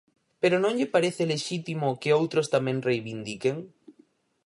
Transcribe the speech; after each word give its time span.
¿Pero 0.41 0.55
non 0.59 0.75
lle 0.77 0.91
parece 0.95 1.27
lexítimo 1.33 1.97
que 2.01 2.15
outros 2.19 2.49
tamén 2.53 2.77
reivindiquen? 2.89 3.55